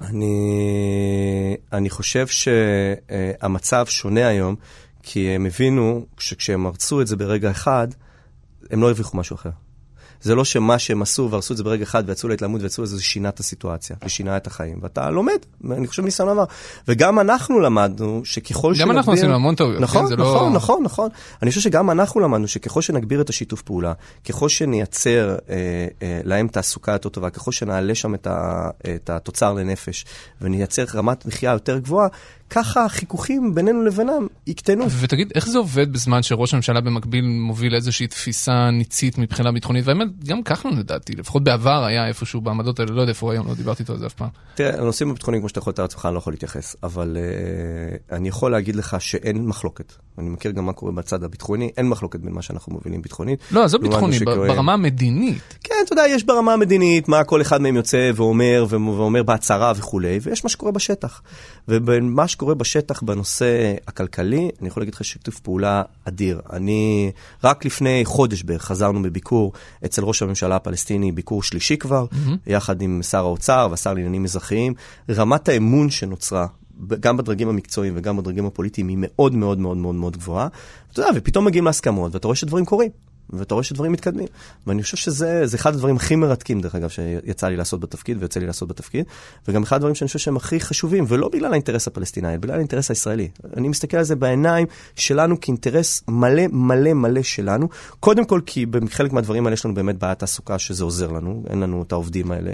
[0.00, 4.56] אני, אני חושב שהמצב שונה היום,
[5.02, 7.88] כי הם הבינו שכשהם הרצו את זה ברגע אחד,
[8.70, 9.50] הם לא הרוויחו משהו אחר.
[10.20, 13.02] זה לא שמה שהם עשו והרסו את זה ברגע אחד ויצאו להתלמוד ויצאו לזה, זה
[13.02, 14.78] שינה את הסיטואציה ושינה את החיים.
[14.82, 15.38] ואתה לומד,
[15.70, 16.44] אני חושב ניסיון עבר.
[16.88, 18.92] וגם אנחנו למדנו שככל שנגביר...
[18.92, 19.80] גם אנחנו עשינו המון טעויות.
[19.80, 20.56] נכון, כן, נכון, לא...
[20.56, 21.08] נכון, נכון.
[21.42, 23.92] אני חושב שגם אנחנו למדנו שככל שנגביר את השיתוף פעולה,
[24.28, 29.52] ככל שנייצר אה, אה, להם תעסוקה יותר טובה, ככל שנעלה שם את, ה, את התוצר
[29.52, 30.04] לנפש
[30.40, 32.08] ונייצר רמת מחיה יותר גבוהה,
[32.50, 34.90] ככה החיכוכים בינינו לבינם יקטנו.
[35.00, 39.86] ותגיד, איך זה עובד בזמן שראש הממשלה במקביל מוביל איזושהי תפיסה ניצית מבחינה ביטחונית?
[39.86, 43.46] והאמת, גם כחלון לדעתי, לפחות בעבר היה איפשהו בעמדות האלה, לא יודע איפה הוא היום,
[43.46, 44.28] לא דיברתי איתו על זה אף פעם.
[44.54, 48.28] תראה, הנושאים הביטחוניים, כמו שאתה יכול לתאר לעצמך, אני לא יכול להתייחס, אבל uh, אני
[48.28, 49.92] יכול להגיד לך שאין מחלוקת.
[50.18, 53.40] אני מכיר גם מה קורה בצד הביטחוני, אין מחלוקת בין מה שאנחנו מובילים ביטחונית.
[53.50, 55.58] לא, עזוב ביטחוני, ברמה המדינית.
[55.64, 60.18] כן, אתה יודע, יש ברמה המדינית, מה כל אחד מהם יוצא ואומר, ואומר בהצהרה וכולי,
[60.22, 61.22] ויש מה שקורה בשטח.
[61.68, 66.40] ובין שקורה בשטח בנושא הכלכלי, אני יכול להגיד לך שיתוף פעולה אדיר.
[66.52, 67.10] אני,
[67.44, 69.52] רק לפני חודש בערך חזרנו בביקור
[69.84, 72.30] אצל ראש הממשלה הפלסטיני, ביקור שלישי כבר, mm-hmm.
[72.46, 74.74] יחד עם שר האוצר והשר לעניינים אזרחיים.
[75.10, 76.46] רמת האמון שנוצרה
[77.00, 80.48] גם בדרגים המקצועיים וגם בדרגים הפוליטיים היא מאוד מאוד מאוד מאוד מאוד גבוהה.
[80.92, 82.90] אתה יודע, ופתאום מגיעים להסכמות ואתה רואה שדברים קורים.
[83.30, 84.28] ואתה רואה שדברים מתקדמים.
[84.66, 88.46] ואני חושב שזה אחד הדברים הכי מרתקים, דרך אגב, שיצא לי לעשות בתפקיד ויוצא לי
[88.46, 89.04] לעשות בתפקיד,
[89.48, 92.90] וגם אחד הדברים שאני חושב שהם הכי חשובים, ולא בגלל האינטרס הפלסטיני, אלא בגלל האינטרס
[92.90, 93.28] הישראלי.
[93.56, 97.68] אני מסתכל על זה בעיניים שלנו כאינטרס מלא מלא מלא שלנו,
[98.00, 101.60] קודם כל כי בחלק מהדברים האלה יש לנו באמת בעיית תעסוקה שזה עוזר לנו, אין
[101.60, 102.50] לנו את העובדים האלה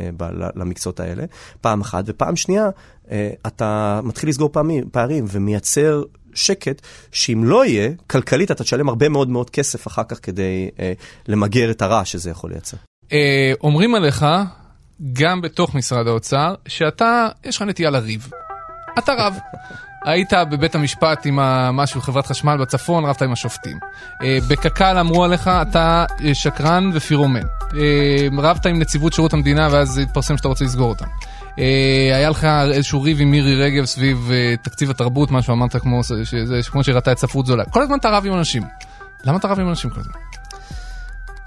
[0.56, 1.24] למקצועות האלה,
[1.60, 2.68] פעם אחת, ופעם שנייה,
[3.10, 6.02] אה, אתה מתחיל לסגור פעמים, פערים ומייצר
[6.34, 10.92] שקט, שאם לא יהיה, כלכלית אתה תשלם הרבה מאוד מאוד כסף אחר כך כדי אה,
[11.28, 12.76] למגר את הרע שזה יכול לייצר.
[13.12, 14.26] אה, אומרים עליך,
[15.12, 18.30] גם בתוך משרד האוצר, שאתה, יש לך נטייה לריב.
[18.98, 19.38] אתה רב.
[20.04, 21.36] היית בבית המשפט עם
[21.72, 23.78] משהו, חברת חשמל בצפון, רבת עם השופטים.
[24.22, 27.42] אה, בקק"ל אמרו עליך, אתה אה, שקרן ופירומן.
[27.76, 31.06] אה, רבת עם נציבות שירות המדינה ואז התפרסם שאתה רוצה לסגור אותם.
[31.58, 36.04] אה, היה לך איזשהו ריב עם מירי רגב סביב אה, תקציב התרבות, משהו אמרת כמו,
[36.04, 37.64] שזה, כמו שהראתה את ספרות זולה.
[37.64, 38.62] כל הזמן אתה רב עם אנשים.
[39.24, 40.12] למה אתה רב עם אנשים כל הזמן?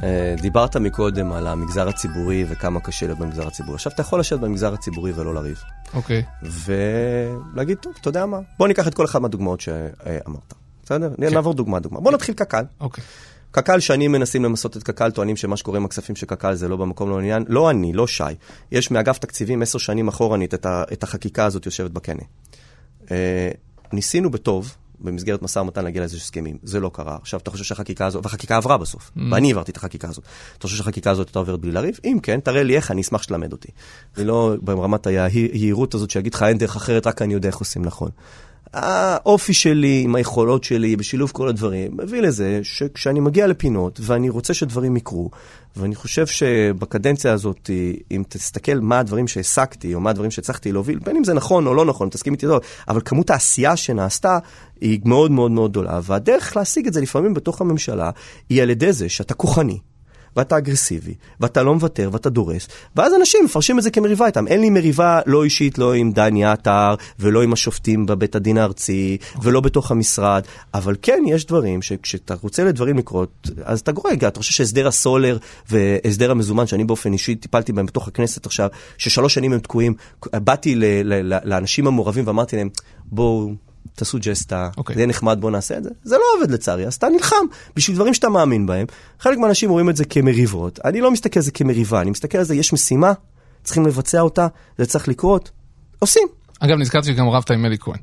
[0.04, 3.76] אה, דיברת מקודם על המגזר הציבורי וכמה קשה להיות במגזר הציבורי.
[3.76, 5.64] עכשיו, אתה יכול לשבת במגזר הציבורי ולא לריב.
[5.94, 6.24] אוקיי.
[6.44, 8.38] ולהגיד, טוב, אתה יודע מה?
[8.58, 10.54] בוא ניקח את כל אחד מהדוגמאות שאמרת.
[10.84, 11.14] בסדר?
[11.18, 11.34] כן.
[11.34, 12.00] נעבור דוגמה דוגמה.
[12.00, 12.64] בוא נתחיל קק"ל.
[12.80, 13.04] אוקיי.
[13.52, 16.78] קק"ל, שנים מנסים למסות את קק"ל, טוענים שמה שקורה עם הכספים של קק"ל זה לא
[16.78, 17.46] במקום, לא עניין.
[17.48, 18.24] לא אני, לא שי.
[18.72, 22.24] יש מאגף תקציבים עשר שנים אחורנית את, את החקיקה הזאת יושבת בקנה.
[23.12, 23.52] אה,
[23.94, 26.58] ניסינו בטוב, במסגרת משא ומתן להגיע לאיזה הסכמים.
[26.64, 27.18] זה לא קרה.
[27.22, 29.20] עכשיו, אתה חושב שהחקיקה הזאת, והחקיקה עברה בסוף, mm.
[29.32, 30.24] ואני העברתי את החקיקה הזאת.
[30.58, 32.00] אתה חושב שהחקיקה הזאת הייתה עוברת בלי לריב?
[32.06, 33.70] אם כן, תראה לי איך, אני אשמח שתלמד אותי.
[34.18, 38.10] ולא ברמת היהירות הזאת שיגיד לך אין דרך אחרת, רק אני יודע איך עושים נכון.
[38.78, 44.54] האופי שלי, עם היכולות שלי, בשילוב כל הדברים, מביא לזה שכשאני מגיע לפינות ואני רוצה
[44.54, 45.30] שדברים יקרו,
[45.76, 47.70] ואני חושב שבקדנציה הזאת,
[48.12, 51.74] אם תסתכל מה הדברים שהעסקתי, או מה הדברים שהצלחתי להוביל, בין אם זה נכון או
[51.74, 54.38] לא נכון, תסכים איתי טוב, אבל כמות העשייה שנעשתה
[54.82, 58.10] היא מאוד מאוד מאוד גדולה, והדרך להשיג את זה לפעמים בתוך הממשלה,
[58.50, 59.80] היא על ידי זה שאתה כוחני.
[60.36, 64.48] ואתה אגרסיבי, ואתה לא מוותר, ואתה דורס, ואז אנשים מפרשים את זה כמריבה איתם.
[64.48, 69.18] אין לי מריבה לא אישית, לא עם דני עטר, ולא עם השופטים בבית הדין הארצי,
[69.42, 74.40] ולא בתוך המשרד, אבל כן, יש דברים שכשאתה רוצה לדברים לקרות, אז אתה גורג, אתה
[74.40, 75.38] חושב שהסדר הסולר
[75.70, 79.94] והסדר המזומן, שאני באופן אישי טיפלתי בהם בתוך הכנסת עכשיו, ששלוש שנים הם תקועים,
[80.34, 80.76] באתי
[81.44, 82.70] לאנשים המעורבים ואמרתי להם,
[83.06, 83.67] בואו...
[83.96, 84.78] תעשו ג'סטה, okay.
[84.78, 84.94] אוקיי.
[84.94, 85.90] זה יהיה נחמד, בוא נעשה את זה.
[86.04, 87.46] זה לא עובד לצערי, אז אתה נלחם
[87.76, 88.86] בשביל דברים שאתה מאמין בהם.
[89.20, 90.80] חלק מהאנשים רואים את זה כמריבות.
[90.86, 93.14] אני לא מסתכל על זה כמריבה, אני מסתכל על זה, יש משימה,
[93.64, 94.48] צריכים לבצע אותה,
[94.78, 95.52] זה צריך לקרות,
[96.00, 96.28] עושים.
[96.60, 97.98] אגב, נזכרתי שגם רבת עם אלי כהן.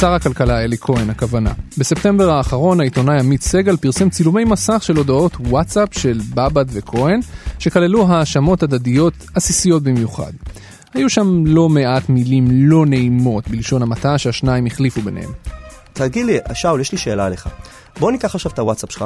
[0.00, 1.52] שר הכלכלה אלי כהן, הכוונה.
[1.78, 7.20] בספטמבר האחרון העיתונאי עמית סגל פרסם צילומי מסך של הודעות וואטסאפ של בבד וכהן,
[7.58, 10.32] שכללו האשמות הדדיות עסיסיות במיוחד.
[10.94, 15.30] היו שם לא מעט מילים לא נעימות, בלשון המעטה שהשניים החליפו ביניהם.
[15.92, 17.48] תגיד לי, שאול, יש לי שאלה עליך.
[17.98, 19.04] בוא ניקח עכשיו את הוואטסאפ שלך,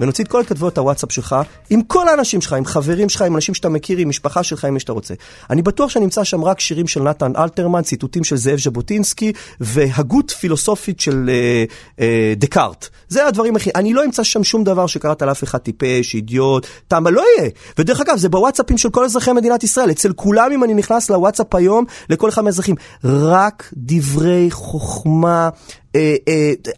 [0.00, 1.36] ונוציא את כל התכתבויות הוואטסאפ שלך,
[1.70, 4.74] עם כל האנשים שלך, עם חברים שלך, עם אנשים שאתה מכיר, עם משפחה שלך, עם
[4.74, 5.14] מי שאתה רוצה.
[5.50, 10.30] אני בטוח שאני אמצא שם רק שירים של נתן אלתרמן, ציטוטים של זאב ז'בוטינסקי, והגות
[10.30, 11.64] פילוסופית של אה,
[12.00, 12.88] אה, דקארט.
[13.08, 13.70] זה הדברים הכי...
[13.74, 17.50] אני לא אמצא שם שום דבר שקראת לאף אחד טיפש, אידיוט, תמה, לא יהיה.
[17.78, 19.90] ודרך אגב, זה בוואטסאפים של כל אזרחי מדינת ישראל.
[19.90, 25.48] אצל כולם, אם אני נכנס לוואטסאפ היום, לכל אחד מהאזרחים, רק דברי חוכמה,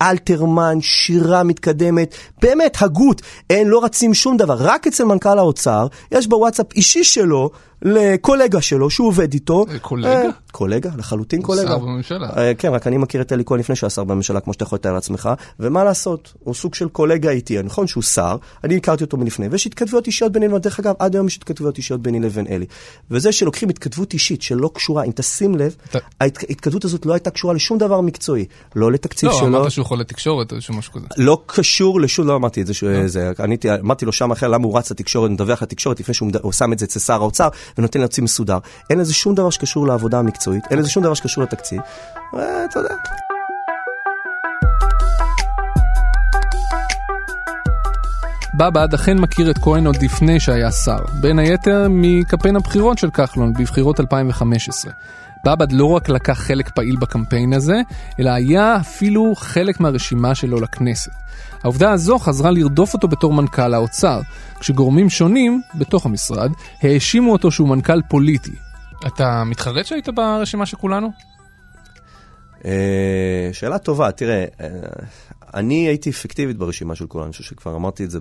[0.02, 3.22] אלתרמן, שירה מתקדמת, באמת, הגות.
[3.50, 4.56] אין, לא רצים שום דבר.
[4.58, 7.50] רק אצל מנכ"ל האוצר, יש בוואטסאפ אישי שלו,
[7.82, 9.64] לקולגה שלו שהוא עובד איתו.
[9.70, 10.22] אה, קולגה?
[10.52, 11.68] קולגה, לחלוטין קולגה.
[11.68, 12.28] שר בממשלה.
[12.36, 14.62] אה, כן, רק אני מכיר את אלי כהן לפני שהוא היה שר בממשלה, כמו שאתה
[14.62, 19.04] יכול לתאר לעצמך, ומה לעשות, הוא סוג של קולגה איתי, נכון שהוא שר, אני הכרתי
[19.04, 22.46] אותו מלפני, ויש התכתבויות אישיות בינינו, דרך אגב, עד היום יש התכתבויות אישיות ביני לבין
[22.46, 22.66] אלי.
[23.10, 25.76] וזה שלוקחים התכתבות אישית שלא קשורה, אם תשים לב,
[26.20, 28.44] ההתכתבות הזאת לא הייתה קשורה לשום דבר מקצועי,
[28.76, 29.48] לא לתקציב שלו.
[29.48, 31.06] לא, אמרת שהוא חולה תקשורת או משהו כזה.
[31.16, 32.72] לא קשור לשום, לא אמרתי את זה,
[33.64, 33.74] לא.
[33.80, 36.84] אמרתי לו שם אחר, למה הוא רץ לתקשורת, מדווח לתקשורת, לפני שהוא שם את זה
[36.84, 38.58] אצל שר האוצר, ונותן להוציא מסודר.
[38.90, 41.80] אין לזה שום דבר שקשור לעבודה המקצועית, אין לזה שום דבר שקשור לתקציב,
[42.32, 42.94] ואתה יודע.
[48.54, 53.52] בבד אכן מכיר את כהן עוד לפני שהיה שר, בין היתר מקמפיין הבחירות של כחלון
[53.52, 54.92] בבחירות 2015.
[55.46, 57.80] בבד לא רק לקח חלק פעיל בקמפיין הזה,
[58.20, 61.10] אלא היה אפילו חלק מהרשימה שלו לכנסת.
[61.62, 64.20] העובדה הזו חזרה לרדוף אותו בתור מנכ"ל האוצר,
[64.60, 66.50] כשגורמים שונים, בתוך המשרד,
[66.82, 68.54] האשימו אותו שהוא מנכ"ל פוליטי.
[69.06, 71.10] אתה מתחרט שהיית ברשימה של כולנו?
[72.64, 74.68] אה, שאלה טובה, תראה, אה,
[75.54, 78.18] אני הייתי אפקטיבית ברשימה של כולנו, אני חושב שכבר אמרתי את זה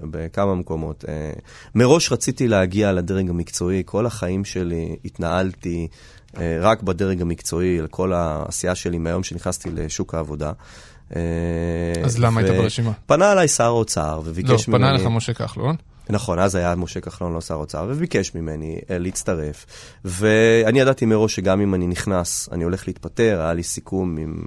[0.00, 1.04] בכמה מקומות.
[1.08, 1.32] אה,
[1.74, 5.88] מראש רציתי להגיע לדרג המקצועי, כל החיים שלי התנהלתי
[6.60, 10.52] רק בדרג המקצועי, לכל העשייה שלי מהיום שנכנסתי לשוק העבודה.
[12.04, 12.92] אז למה היית ברשימה?
[13.06, 14.82] פנה אליי שר האוצר וביקש ממני...
[14.82, 15.76] לא, פנה אליך משה כחלון.
[16.10, 19.66] נכון, אז היה משה כחלון לא שר אוצר, וביקש ממני uh, להצטרף.
[20.04, 24.42] ואני ידעתי מראש שגם אם אני נכנס, אני הולך להתפטר, היה לי סיכום עם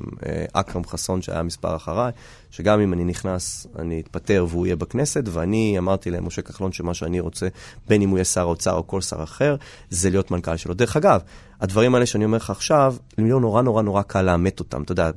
[0.54, 2.12] אכרם חסון שהיה מספר אחריי,
[2.52, 7.20] שגם אם אני נכנס, אני אתפטר והוא יהיה בכנסת, ואני אמרתי למשה כחלון שמה שאני
[7.20, 7.48] רוצה,
[7.88, 9.56] בין אם הוא יהיה שר האוצר או כל שר אחר,
[9.90, 10.74] זה להיות מנכ"ל שלו.
[10.74, 11.22] דרך אגב,
[11.62, 14.82] הדברים האלה שאני אומר לך עכשיו, לא נורא נורא נורא קל לאמת אותם.
[14.82, 15.12] אתה יודע,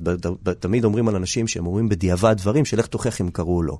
[0.59, 3.77] תמיד אומרים על אנשים שהם אומרים בדיעבד דברים, שלך תוכיח אם קראו או לא.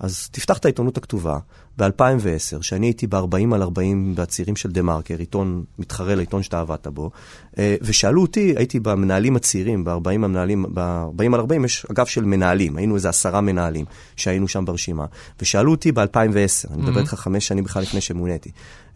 [0.00, 1.38] אז תפתח את העיתונות הכתובה,
[1.78, 6.86] ב-2010, שאני הייתי ב-40 על 40 בצעירים של דה מרקר, עיתון מתחרה לעיתון שאתה עבדת
[6.86, 7.10] בו,
[7.58, 12.76] אה, ושאלו אותי, הייתי במנהלים הצעירים, ב-40 המנהלים, ב-40 על 40 יש אגף של מנהלים,
[12.76, 13.84] היינו איזה עשרה מנהלים
[14.16, 15.06] שהיינו שם ברשימה,
[15.40, 18.50] ושאלו אותי ב-2010, אני מדבר איתך חמש שנים בכלל לפני שמוניתי,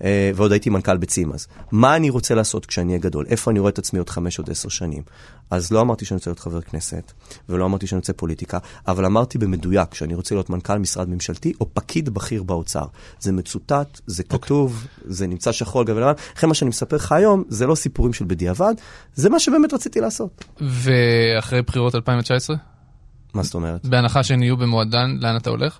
[0.04, 3.26] אה, ועוד הייתי מנכ"ל בצים אז, מה אני רוצה לעשות כשאני אהיה גדול?
[3.28, 5.02] איפה אני רואה את עצמי עוד חמש, עוד עשר שנים?
[5.50, 7.12] אז לא אמרתי שאני רוצה להיות חבר כנסת,
[7.48, 11.66] ולא אמרתי שאני רוצה פוליטיקה, אבל אמרתי במדויק שאני רוצה להיות מנכ"ל משרד ממשלתי או
[11.74, 12.84] פקיד בכיר באוצר.
[13.20, 14.26] זה מצוטט, זה okay.
[14.26, 14.38] אוקיי.
[14.38, 16.12] כתוב, זה נמצא שחור על גבי לבן.
[16.36, 18.74] לכן מה שאני מספר לך היום, זה לא סיפורים של בדיעבד,
[19.14, 20.44] זה מה שבאמת רציתי לעשות.
[20.60, 22.56] ואחרי בחירות 2019?
[23.36, 23.86] מה זאת אומרת?
[23.86, 25.78] בהנחה שהן יהיו במועדן, לאן אתה הולך?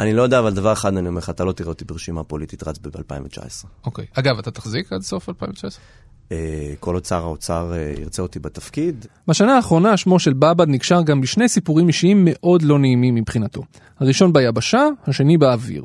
[0.00, 2.68] אני לא יודע, אבל דבר אחד אני אומר לך, אתה לא תראה אותי ברשימה פוליטית
[2.68, 3.66] רץ ב-2019.
[3.86, 4.06] אוקיי.
[4.12, 5.84] אגב, אתה תחזיק עד סוף 2019?
[6.32, 9.06] אה, כל עוד שר האוצר אה, ירצה אותי בתפקיד.
[9.28, 13.62] בשנה האחרונה שמו של בבד נקשר גם בשני סיפורים אישיים מאוד לא נעימים מבחינתו.
[14.00, 15.82] הראשון ביבשה, השני באוויר.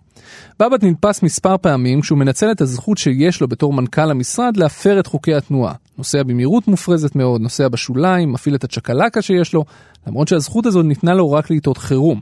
[0.59, 5.07] בבד נתפס מספר פעמים כשהוא מנצל את הזכות שיש לו בתור מנכ"ל המשרד להפר את
[5.07, 5.73] חוקי התנועה.
[5.97, 9.65] נוסע במהירות מופרזת מאוד, נוסע בשוליים, מפעיל את הצ'קלקה שיש לו,
[10.07, 12.19] למרות שהזכות הזאת ניתנה לו רק לעיתות חירום.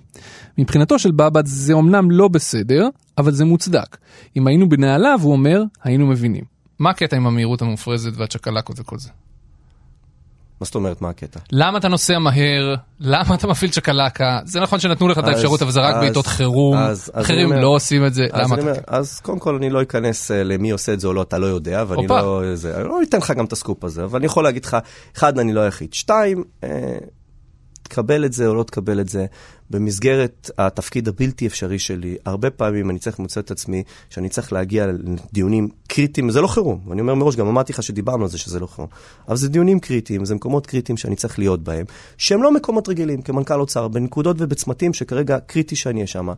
[0.58, 3.98] מבחינתו של בבד זה אמנם לא בסדר, אבל זה מוצדק.
[4.38, 6.55] אם היינו בנעליו, הוא אומר, היינו מבינים.
[6.80, 9.10] מה הקטע עם המהירות המופרזת והצ'קלקות וכל זה?
[10.62, 11.40] מה זאת אומרת, מה הקטע?
[11.52, 12.76] למה אתה נוסע מהר?
[13.00, 14.40] למה אתה מפעיל צ'קלקה?
[14.46, 16.78] זה נכון שנתנו לך את האפשרות, אבל זה רק אז- בעיתות חירום.
[16.78, 18.62] אז- אז אחרים אומר- לא עושים את זה, אז, למה אתה...
[18.64, 21.38] אומר, אז קודם כל אני לא אכנס אה, למי עושה את זה או לא, אתה
[21.38, 22.22] לא יודע, ואני הופה.
[22.22, 24.78] לא, זה, אני לא אתן לך גם את הסקופ הזה, אבל אני יכול להגיד לך,
[25.18, 25.94] אחד, אני לא היחיד.
[25.94, 26.70] שתיים, אה,
[27.84, 29.26] תקבל את זה או לא תקבל את זה,
[29.70, 34.88] במסגרת התפקיד הבלתי אפשרי שלי, הרבה פעמים אני צריך למצוא את עצמי שאני צריך להגיע
[34.88, 38.60] לדיונים קריטיים, זה לא חירום, אני אומר מראש, גם אמרתי לך שדיברנו על זה שזה
[38.60, 38.90] לא חירום,
[39.28, 41.86] אבל זה דיונים קריטיים, זה מקומות קריטיים שאני צריך להיות בהם,
[42.18, 46.30] שהם לא מקומות רגילים, כמנכ"ל אוצר, בנקודות ובצמתים שכרגע קריטי שאני אהיה שם.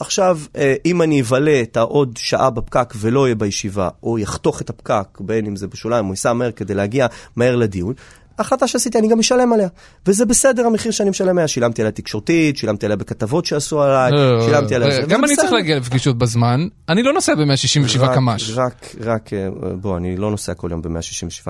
[0.00, 4.70] עכשיו, אה, אם אני אבלה את העוד שעה בפקק ולא אהיה בישיבה, או יחתוך את
[4.70, 7.94] הפקק, בין אם זה בשוליים או ייסע מהר כדי להגיע מהר לדיון,
[8.38, 9.68] החלטה שעשיתי, אני גם אשלם עליה.
[10.06, 11.48] וזה בסדר המחיר שאני משלם עליה.
[11.48, 14.12] שילמתי עליה תקשורתית, שילמתי עליה בכתבות שעשו עליי,
[14.44, 14.90] שילמתי עליה...
[14.90, 15.52] זה, אה, גם וזה אני צריך.
[15.52, 18.50] להגיע לפגישות בזמן, אני לא נוסע ב-167 רק- קמ"ש.
[18.56, 19.48] רק, רק, אה,
[19.80, 20.90] בוא, אני לא נוסע כל יום ב-167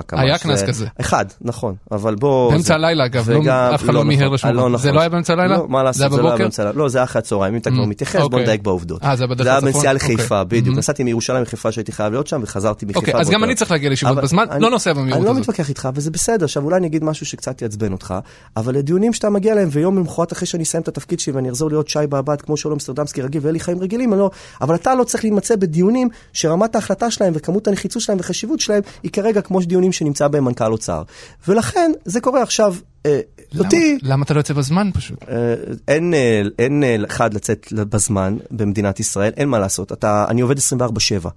[0.05, 0.19] קמ"ש.
[0.19, 0.85] היה קנס זה- כזה.
[1.01, 2.51] אחד, נכון, אבל בוא...
[2.51, 3.39] באמצע הלילה, אגב, לא-
[3.75, 4.69] אף אחד לא מיהר לשום לא.
[4.69, 4.77] נכון.
[4.77, 5.57] זה לא היה באמצע הלילה?
[5.57, 6.37] לא, מה לעשות, זה לא היה?
[6.37, 6.77] באמצע הלילה.
[6.77, 8.41] לא, זה היה אחרי הצהריים, אם אתה כבר Mm, מתייחס, בוא אוקיי.
[8.41, 9.03] נדייק בעובדות.
[9.03, 9.73] אה, זה היה בדרך זה היה לצפון?
[9.73, 10.61] בנסיעה לחיפה, אוקיי.
[10.61, 10.75] בדיוק.
[10.75, 10.79] Mhm.
[10.79, 12.99] נסעתי מירושלים לחיפה שהייתי חייב להיות שם, וחזרתי מחיפה.
[12.99, 13.57] אוקיי, אז גם באותו אני יום.
[13.57, 15.41] צריך להגיע לישיבות אבל בזמן, אני- לא נוסע במהירות אני לא הזאת.
[15.41, 16.45] מתווכח איתך, וזה בסדר.
[16.45, 18.13] עכשיו, אולי אני אגיד משהו שקצת יעצבן אותך,
[18.57, 21.69] אבל לדיונים שאתה מגיע אליהם, ויום למחרת אחרי שאני אסיים את התפקיד שלי ואני אחזור
[21.69, 24.29] להיות שי בעבד כמו שלום סטרדמסקי רגיל ואין לי חיים רגילים, לא...
[24.61, 29.11] אבל אתה לא צריך להימצא בדיונים שרמת ההחלטה שלהם וכמות הנחיצות שלהם וחשיבות שלהם היא
[29.11, 31.03] כרגע כמו דיונים שנמצא בהם מנכ"ל אוצר.
[31.47, 32.75] ולכן, זה קורה עכשיו.
[33.05, 33.19] אה,
[33.53, 35.17] למה- אותי, למה אתה לא יוצא בזמן פשוט?
[35.29, 35.53] אה,
[35.87, 39.91] אין, אה, אין אחד לצאת בזמן במדינת ישראל, אין מה לעשות.
[39.91, 41.29] אתה, אני עובד 24-7.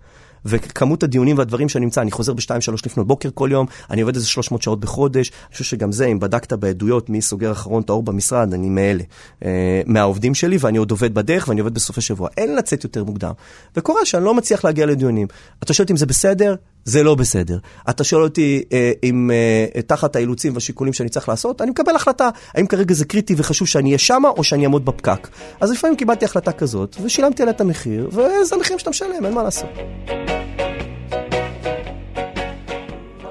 [0.45, 4.29] וכמות הדיונים והדברים שאני נמצא, אני חוזר ב-2-3 לפנות בוקר כל יום, אני עובד איזה
[4.29, 5.31] 300 שעות בחודש.
[5.31, 9.03] אני חושב שגם זה, אם בדקת בעדויות מי סוגר אחרון את האור במשרד, אני מאלה.
[9.45, 12.29] אה, מהעובדים שלי, ואני עוד עובד בדרך, ואני עובד בסופי שבוע.
[12.37, 13.33] אין לצאת יותר מוקדם.
[13.77, 15.27] וקורה שאני לא מצליח להגיע לדיונים.
[15.63, 16.55] אתה שואל אם זה בסדר?
[16.85, 17.59] זה לא בסדר.
[17.91, 22.29] אתה שואל אותי אה, אם אה, תחת האילוצים והשיקולים שאני צריך לעשות, אני מקבל החלטה
[22.55, 25.29] האם כרגע זה קריטי וחשוב שאני אהיה שמה או שאני אעמוד בפקק.
[25.61, 29.43] אז לפעמים קיבלתי החלטה כזאת, ושילמתי עליה את המחיר, וזה המחיר שאתה משלם, אין מה
[29.43, 29.71] לעשות.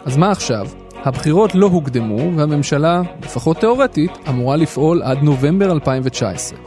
[0.06, 0.68] אז מה עכשיו?
[1.04, 6.60] הבחירות לא הוקדמו, והממשלה, לפחות תאורטית, אמורה לפעול עד נובמבר 2019.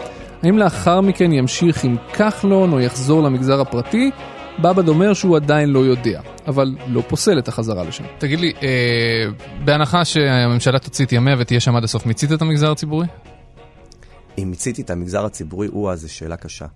[0.43, 4.11] האם לאחר מכן ימשיך עם כחלון או יחזור למגזר הפרטי?
[4.59, 8.05] בבד אומר שהוא עדיין לא יודע, אבל לא פוסל את החזרה לשם.
[8.19, 8.69] תגיד לי, אה,
[9.65, 13.07] בהנחה שהממשלה תוציא את ימיה ותהיה שם עד הסוף, מיצית את המגזר הציבורי?
[14.39, 16.67] אם מיציתי את המגזר הציבורי, או זו שאלה קשה.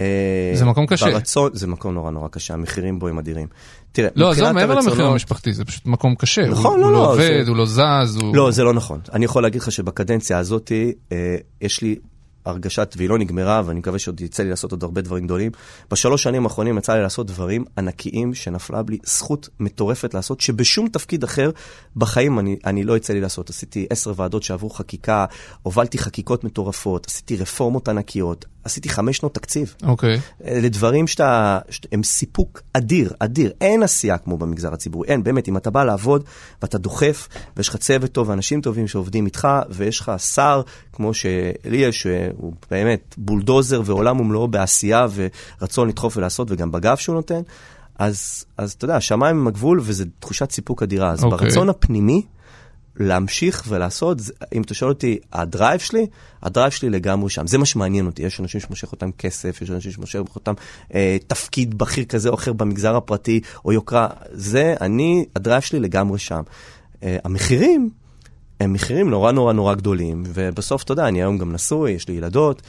[0.00, 0.06] אה,
[0.54, 1.06] זה מקום קשה.
[1.06, 3.46] ברצון, זה מקום נורא נורא קשה, המחירים בו הם אדירים.
[3.92, 6.46] תראה, לא, עזוב, מבחינת מעבר למחיר הרצונות- המשפחתי, זה פשוט מקום קשה.
[6.46, 8.36] נכון, הוא, לא, הוא לא, לא עובד, זה- הוא לא זז, הוא...
[8.36, 9.00] לא, זה לא נכון.
[9.12, 10.72] אני יכול להגיד לך שבקדנציה הזאת
[11.12, 11.16] אה,
[11.60, 11.96] יש לי
[12.44, 15.52] הרגשת, והיא לא נגמרה, ואני מקווה שעוד יצא לי לעשות עוד הרבה דברים גדולים.
[15.90, 21.24] בשלוש שנים האחרונים יצא לי לעשות דברים ענקיים שנפלה לי זכות מטורפת לעשות, שבשום תפקיד
[21.24, 21.50] אחר
[21.96, 23.50] בחיים אני, אני לא יצא לי לעשות.
[23.50, 25.26] עשיתי עשר ועדות שעברו חקיקה,
[25.62, 29.74] הובלתי חקיקות מטורפות, עשיתי רפורמות ענקיות, עשיתי חמש שנות תקציב.
[29.82, 30.20] אוקיי.
[30.44, 31.58] אלה דברים שאתה,
[31.92, 33.52] הם סיפוק אדיר, אדיר.
[33.60, 36.24] אין עשייה כמו במגזר הציבורי, אין, באמת, אם אתה בא לעבוד
[36.62, 41.76] ואתה דוחף, ויש לך צוות טוב ואנשים טובים שעובדים איתך, ויש לך שר, כמו שלי
[41.76, 45.06] יש, שהוא באמת בולדוזר ועולם ומלואו בעשייה
[45.60, 47.40] ורצון לדחוף ולעשות, וגם בגב שהוא נותן,
[47.98, 51.10] אז, אז אתה יודע, השמיים הם הגבול וזו תחושת סיפוק אדירה.
[51.10, 51.48] אז אוקיי.
[51.48, 52.22] ברצון הפנימי,
[52.96, 54.18] להמשיך ולעשות,
[54.54, 56.06] אם אתה שואל אותי, ה drive שלי,
[56.42, 57.46] ה drive שלי לגמרי שם.
[57.46, 58.22] זה מה שמעניין אותי.
[58.22, 60.54] יש אנשים שמושך אותם כסף, יש אנשים שמושך אותם
[60.94, 64.08] אה, תפקיד בכיר כזה או אחר במגזר הפרטי, או יוקרה.
[64.32, 66.42] זה, אני, ה drive שלי לגמרי שם.
[67.02, 67.90] אה, המחירים,
[68.60, 72.14] הם מחירים נורא נורא נורא גדולים, ובסוף, אתה יודע, אני היום גם נשוי, יש לי
[72.14, 72.62] ילדות,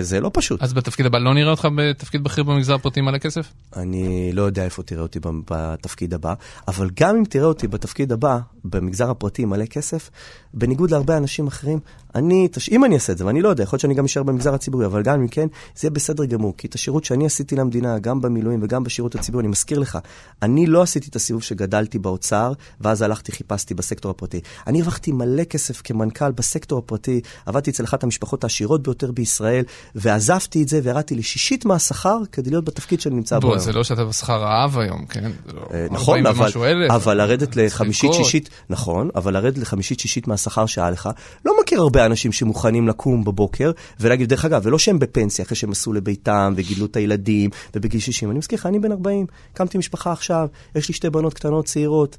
[0.00, 0.62] זה לא פשוט.
[0.62, 3.52] אז בתפקיד הבא לא נראה אותך בתפקיד בכיר במגזר הפרטי מלא כסף?
[3.76, 5.18] אני לא יודע איפה תראה אותי
[5.50, 6.34] בתפקיד הבא,
[6.68, 10.10] אבל גם אם תראה אותי בתפקיד הבא, במגזר הפרטי מלא כסף,
[10.54, 11.78] בניגוד להרבה אנשים אחרים,
[12.18, 14.54] אני, אם אני אעשה את זה, ואני לא יודע, יכול להיות שאני גם אשאר במגזר
[14.54, 17.98] הציבורי, אבל גם אם כן, זה יהיה בסדר גמור, כי את השירות שאני עשיתי למדינה,
[17.98, 19.98] גם במילואים וגם בשירות הציבורי, אני מזכיר לך,
[20.42, 24.40] אני לא עשיתי את הסיבוב שגדלתי באוצר, ואז הלכתי, חיפשתי בסקטור הפרטי.
[24.66, 30.62] אני הרווחתי מלא כסף כמנכ"ל בסקטור הפרטי, עבדתי אצל אחת המשפחות העשירות ביותר בישראל, ועזבתי
[30.62, 33.58] את זה וירדתי לשישית מהשכר כדי להיות בתפקיד שאני נמצא בו היום.
[33.58, 35.30] זה לא שאתה בשכר רעב היום, כן?
[35.54, 38.12] לא אה, נכון, 40 אבל, אבל לרדת צריך לחמישית.
[38.12, 41.08] שישית, נכון, אבל לרדת לחמישית שישית מהשכר שהיה לך,
[41.44, 45.70] לא מכיר הרבה אנשים שמוכנים לקום בבוקר ולהגיד, דרך אגב, ולא שהם בפנסיה אחרי שהם
[45.70, 50.12] עשו לביתם וגידלו את הילדים ובגיל 60, אני מזכיר לך, אני בן 40, הקמתי משפחה
[50.12, 52.16] עכשיו, יש לי שתי בנות קטנות צעירות,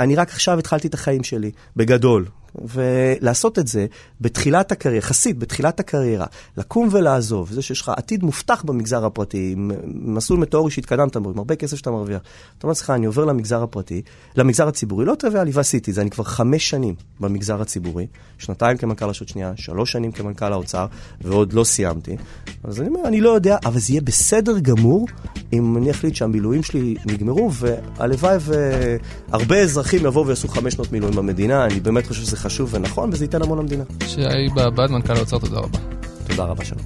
[0.00, 2.24] אני רק עכשיו התחלתי את החיים שלי, בגדול.
[2.64, 3.86] ולעשות את זה
[4.20, 6.26] בתחילת הקריירה, יחסית בתחילת הקריירה,
[6.56, 11.38] לקום ולעזוב, זה שיש לך עתיד מובטח במגזר הפרטי, עם מסלול מטאורי שהתקדמת בו, עם
[11.38, 12.20] הרבה כסף שאתה מרוויח.
[12.58, 14.02] אתה אומר לעצמך, אני עובר למגזר הפרטי,
[14.36, 18.06] למגזר הציבורי, לא טריוויאלי, ועשיתי את זה, אני כבר חמש שנים במגזר הציבורי,
[18.38, 20.86] שנתיים כמנכ"ל רשות שנייה, שלוש שנים כמנכ"ל האוצר,
[21.20, 22.16] ועוד לא סיימתי.
[22.64, 25.06] אז אני אומר, אני לא יודע, אבל זה יהיה בסדר גמור
[25.52, 28.36] אם אני אחליט שהמילואים שלי נגמרו, והלוואי
[29.32, 33.24] והרבה אזרחים יבואו ויעשו חמש שנות מילואים במדינה, אני באמת חושב שזה חשוב ונכון, וזה
[33.24, 33.84] ייתן המון למדינה.
[34.06, 34.20] שי
[34.54, 35.78] בעבד, מנכ"ל האוצר, תודה רבה.
[36.28, 36.82] תודה רבה, שלום.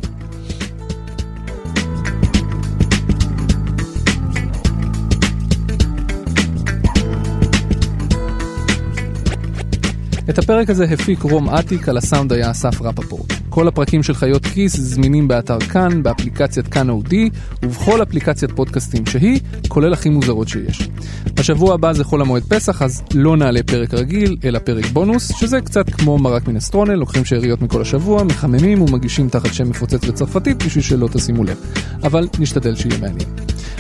[10.31, 13.36] את הפרק הזה הפיק רום אטיק, על הסאונד היה אסף רפפורט.
[13.57, 17.31] כל הפרקים של חיות כיס זמינים באתר כאן, באפליקציית כאן אודי,
[17.63, 20.89] ובכל אפליקציית פודקאסטים שהיא, כולל הכי מוזרות שיש.
[21.35, 25.61] בשבוע הבא זה חול המועד פסח, אז לא נעלה פרק רגיל, אלא פרק בונוס, שזה
[25.61, 30.85] קצת כמו מרק מינסטרונל, לוקחים שאריות מכל השבוע, מחממים ומגישים תחת שם מפוצץ בצרפתית בשביל
[30.85, 31.57] שלא תשימו לב.
[32.03, 33.29] אבל נשתדל שיהיה מעניין.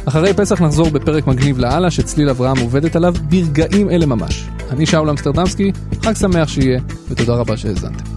[0.04, 4.48] אחרי פסח נחזור בפרק מגניב לאללה שצליל אברהם עובדת עליו ברגעים אלה ממש.
[4.70, 8.15] אני שאול אמסטרדמסקי, חג שמח שיהיה, ותודה רבה שהאזנתם.